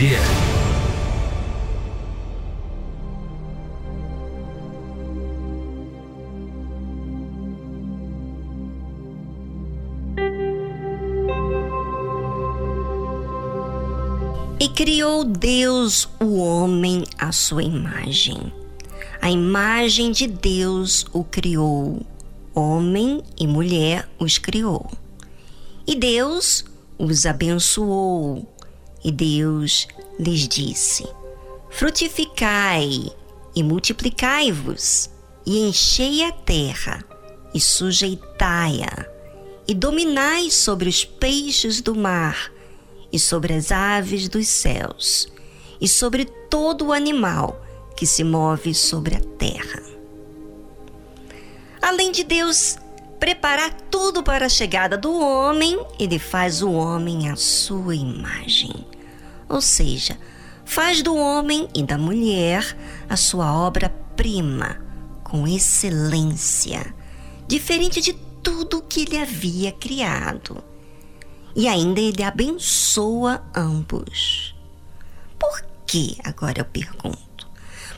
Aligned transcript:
E 0.00 0.16
criou 14.68 15.24
Deus 15.24 16.08
o 16.20 16.36
homem 16.36 17.02
à 17.18 17.32
sua 17.32 17.64
imagem. 17.64 18.52
A 19.20 19.28
imagem 19.28 20.12
de 20.12 20.28
Deus 20.28 21.06
o 21.12 21.24
criou, 21.24 22.06
homem 22.54 23.20
e 23.36 23.48
mulher 23.48 24.08
os 24.16 24.38
criou. 24.38 24.88
E 25.84 25.96
Deus 25.96 26.64
os 26.96 27.26
abençoou, 27.26 28.46
e 29.08 29.10
Deus 29.10 29.88
lhes 30.18 30.46
disse: 30.46 31.08
Frutificai 31.70 33.10
e 33.54 33.62
multiplicai-vos, 33.62 35.08
e 35.46 35.66
enchei 35.66 36.22
a 36.24 36.30
terra, 36.30 37.02
e 37.54 37.60
sujeitai-a, 37.60 39.06
e 39.66 39.74
dominai 39.74 40.50
sobre 40.50 40.90
os 40.90 41.06
peixes 41.06 41.80
do 41.80 41.94
mar, 41.94 42.52
e 43.10 43.18
sobre 43.18 43.54
as 43.54 43.72
aves 43.72 44.28
dos 44.28 44.46
céus, 44.46 45.26
e 45.80 45.88
sobre 45.88 46.26
todo 46.50 46.88
o 46.88 46.92
animal 46.92 47.64
que 47.96 48.06
se 48.06 48.22
move 48.22 48.74
sobre 48.74 49.16
a 49.16 49.20
terra. 49.38 49.82
Além 51.80 52.12
de 52.12 52.24
Deus 52.24 52.76
preparar 53.18 53.72
tudo 53.90 54.22
para 54.22 54.44
a 54.44 54.50
chegada 54.50 54.98
do 54.98 55.18
homem, 55.18 55.82
ele 55.98 56.18
faz 56.18 56.62
o 56.62 56.70
homem 56.72 57.30
à 57.30 57.36
sua 57.36 57.94
imagem. 57.94 58.97
Ou 59.48 59.60
seja, 59.60 60.18
faz 60.64 61.02
do 61.02 61.16
homem 61.16 61.68
e 61.74 61.82
da 61.82 61.96
mulher 61.96 62.76
a 63.08 63.16
sua 63.16 63.52
obra-prima, 63.52 64.78
com 65.24 65.48
excelência, 65.48 66.94
diferente 67.46 68.00
de 68.00 68.12
tudo 68.42 68.82
que 68.82 69.02
ele 69.02 69.16
havia 69.16 69.72
criado. 69.72 70.62
E 71.56 71.66
ainda 71.66 72.00
ele 72.00 72.22
abençoa 72.22 73.42
ambos. 73.54 74.54
Por 75.38 75.64
que, 75.86 76.16
agora 76.22 76.60
eu 76.60 76.64
pergunto? 76.64 77.48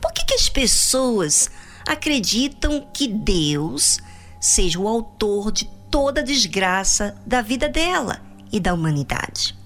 Por 0.01 0.13
que, 0.13 0.25
que 0.25 0.35
as 0.35 0.49
pessoas 0.49 1.51
acreditam 1.87 2.89
que 2.95 3.09
Deus 3.09 3.99
seja 4.41 4.79
o 4.79 4.89
autor 4.89 5.51
de 5.51 5.69
toda 5.91 6.21
a 6.21 6.25
desgraça 6.25 7.17
da 7.27 7.43
vida 7.43 7.69
dela 7.69 8.23
e 8.53 8.61
da 8.61 8.73
humanidade? 8.73 9.59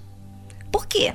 Por 0.73 0.87
quê? 0.87 1.15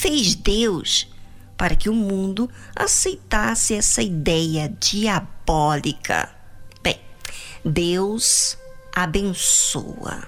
Fez 0.00 0.36
Deus 0.36 1.08
para 1.56 1.74
que 1.74 1.88
o 1.88 1.92
mundo 1.92 2.48
aceitasse 2.76 3.74
essa 3.74 4.00
ideia 4.00 4.72
diabólica? 4.78 6.32
Bem, 6.80 7.00
Deus 7.64 8.56
abençoa. 8.94 10.22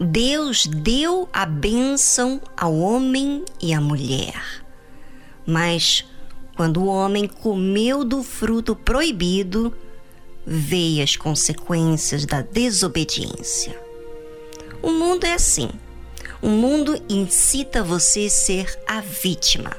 Deus 0.00 0.66
deu 0.66 1.28
a 1.32 1.46
bênção 1.46 2.40
ao 2.56 2.76
homem 2.76 3.44
e 3.62 3.72
à 3.72 3.80
mulher. 3.80 4.64
Mas 5.46 6.04
quando 6.56 6.82
o 6.82 6.86
homem 6.86 7.28
comeu 7.28 8.02
do 8.02 8.24
fruto 8.24 8.74
proibido, 8.74 9.72
veio 10.44 11.04
as 11.04 11.14
consequências 11.14 12.26
da 12.26 12.42
desobediência. 12.42 13.80
O 14.82 14.90
mundo 14.90 15.24
é 15.24 15.34
assim. 15.34 15.70
O 16.40 16.48
mundo 16.48 17.02
incita 17.08 17.82
você 17.82 18.26
a 18.26 18.30
ser 18.30 18.78
a 18.86 19.00
vítima. 19.00 19.76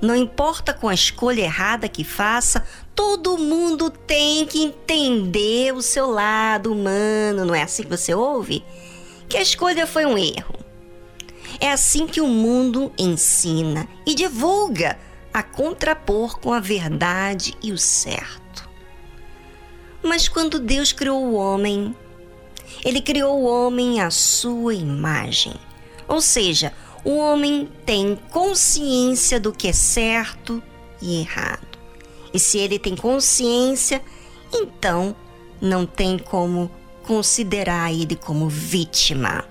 Não 0.00 0.14
importa 0.14 0.72
com 0.72 0.88
a 0.88 0.94
escolha 0.94 1.42
errada 1.42 1.88
que 1.88 2.02
faça, 2.04 2.64
todo 2.94 3.38
mundo 3.38 3.90
tem 3.90 4.44
que 4.44 4.62
entender 4.62 5.72
o 5.72 5.82
seu 5.82 6.10
lado 6.10 6.72
humano. 6.72 7.44
Não 7.44 7.54
é 7.54 7.62
assim 7.62 7.82
que 7.84 7.96
você 7.96 8.14
ouve? 8.14 8.64
Que 9.28 9.36
a 9.36 9.42
escolha 9.42 9.86
foi 9.86 10.04
um 10.04 10.18
erro. 10.18 10.54
É 11.60 11.70
assim 11.70 12.06
que 12.06 12.20
o 12.20 12.26
mundo 12.26 12.92
ensina 12.98 13.88
e 14.06 14.14
divulga 14.14 14.98
a 15.32 15.42
contrapor 15.42 16.38
com 16.38 16.52
a 16.52 16.60
verdade 16.60 17.56
e 17.62 17.72
o 17.72 17.78
certo. 17.78 18.68
Mas 20.02 20.28
quando 20.28 20.60
Deus 20.60 20.92
criou 20.92 21.24
o 21.24 21.34
homem, 21.34 21.94
ele 22.84 23.00
criou 23.00 23.40
o 23.40 23.44
homem 23.44 24.00
à 24.00 24.10
sua 24.10 24.74
imagem. 24.74 25.54
Ou 26.08 26.20
seja, 26.20 26.72
o 27.04 27.16
homem 27.16 27.68
tem 27.84 28.18
consciência 28.30 29.38
do 29.38 29.52
que 29.52 29.68
é 29.68 29.72
certo 29.72 30.62
e 31.00 31.20
errado. 31.20 31.78
E 32.32 32.38
se 32.38 32.58
ele 32.58 32.78
tem 32.78 32.96
consciência, 32.96 34.02
então 34.52 35.14
não 35.60 35.86
tem 35.86 36.18
como 36.18 36.70
considerar 37.02 37.92
ele 37.92 38.16
como 38.16 38.48
vítima. 38.48 39.44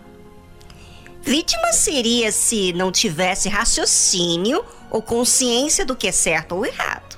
Vítima 1.22 1.74
seria 1.74 2.32
se 2.32 2.72
não 2.74 2.92
tivesse 2.92 3.50
raciocínio 3.50 4.64
ou 4.90 5.02
consciência 5.02 5.86
do 5.86 5.96
que 5.96 6.08
é 6.08 6.12
certo 6.12 6.56
ou 6.56 6.66
errado. 6.66 7.18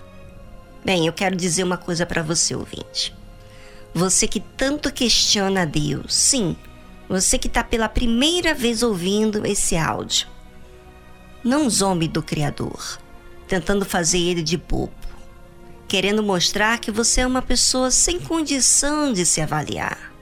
Bem, 0.84 1.06
eu 1.06 1.14
quero 1.14 1.36
dizer 1.36 1.64
uma 1.64 1.78
coisa 1.78 2.06
para 2.06 2.24
você, 2.24 2.56
ouvinte. 2.56 3.14
Você 3.94 4.28
que 4.28 4.40
tanto 4.40 4.92
questiona 4.92 5.66
Deus, 5.66 6.14
sim, 6.14 6.56
você 7.10 7.40
que 7.40 7.48
está 7.48 7.64
pela 7.64 7.90
primeira 7.90 8.54
vez 8.54 8.84
ouvindo 8.84 9.44
esse 9.46 9.76
áudio, 9.76 10.28
não 11.44 11.68
zombe 11.68 12.08
do 12.08 12.22
Criador, 12.22 13.00
tentando 13.48 13.84
fazer 13.84 14.20
ele 14.20 14.44
de 14.44 14.56
bobo, 14.56 14.94
querendo 15.88 16.22
mostrar 16.22 16.78
que 16.78 16.92
você 16.92 17.22
é 17.22 17.28
uma 17.28 17.42
pessoa 17.42 17.90
sem 17.90 18.20
condição 18.20 19.12
de 19.12 19.26
se 19.26 19.42
avaliar. 19.42 20.14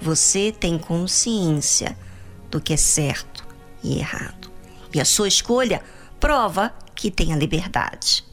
Você 0.00 0.52
tem 0.52 0.78
consciência 0.78 1.98
do 2.50 2.60
que 2.60 2.72
é 2.72 2.76
certo 2.76 3.44
e 3.82 3.98
errado. 3.98 4.48
E 4.94 5.00
a 5.00 5.04
sua 5.04 5.26
escolha 5.26 5.82
prova 6.20 6.72
que 6.94 7.10
tem 7.10 7.32
a 7.32 7.36
liberdade. 7.36 8.24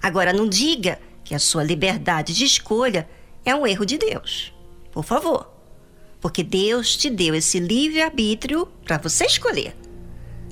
Agora, 0.00 0.32
não 0.32 0.48
diga 0.48 1.00
que 1.24 1.34
a 1.34 1.38
sua 1.40 1.64
liberdade 1.64 2.32
de 2.32 2.44
escolha 2.44 3.08
é 3.44 3.52
um 3.54 3.66
erro 3.66 3.84
de 3.84 3.98
Deus. 3.98 4.54
Por 4.92 5.04
favor. 5.04 5.55
Porque 6.20 6.42
Deus 6.42 6.96
te 6.96 7.10
deu 7.10 7.34
esse 7.34 7.58
livre-arbítrio 7.58 8.66
para 8.84 8.98
você 8.98 9.26
escolher. 9.26 9.76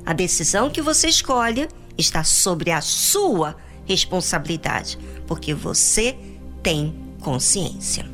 A 0.04 0.12
decisão 0.12 0.70
que 0.70 0.82
você 0.82 1.08
escolhe 1.08 1.68
está 1.96 2.22
sobre 2.22 2.70
a 2.70 2.80
sua 2.80 3.56
responsabilidade, 3.86 4.98
porque 5.26 5.54
você 5.54 6.16
tem 6.62 6.94
consciência. 7.20 8.13